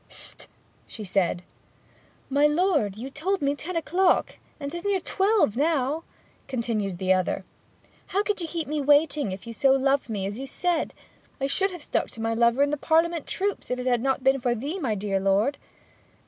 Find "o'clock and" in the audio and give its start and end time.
3.75-4.71